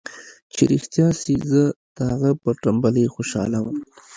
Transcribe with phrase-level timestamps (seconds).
[0.53, 1.63] چې رښتيا سي زه
[1.95, 3.77] د هغه پر ټمبلۍ خوشاله وم.